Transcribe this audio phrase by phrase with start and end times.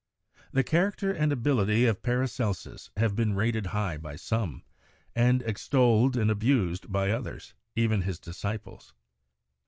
[0.51, 4.63] The char acter and ability of Paracelsus have been rated high by some,
[5.15, 8.95] and extolled and abused by others, even his disciples.